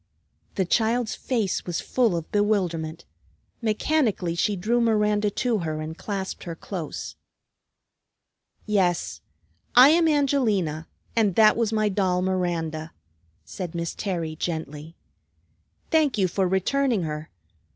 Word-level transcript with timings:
the 0.55 0.65
child's 0.65 1.13
face 1.13 1.63
was 1.67 1.79
full 1.79 2.15
of 2.15 2.31
bewilderment. 2.31 3.05
Mechanically 3.61 4.33
she 4.33 4.55
drew 4.55 4.81
Miranda 4.81 5.29
to 5.29 5.59
her 5.59 5.79
and 5.79 5.95
clasped 5.95 6.45
her 6.45 6.55
close. 6.55 7.15
"Yes, 8.65 9.21
I 9.75 9.89
am 9.89 10.07
Angelina, 10.07 10.87
and 11.15 11.35
that 11.35 11.55
was 11.55 11.71
my 11.71 11.87
doll 11.87 12.23
Miranda," 12.23 12.93
said 13.45 13.75
Miss 13.75 13.93
Terry 13.93 14.35
gently. 14.35 14.95
"Thank 15.91 16.17
you 16.17 16.27
for 16.27 16.47
returning 16.47 17.03
her. 17.03 17.29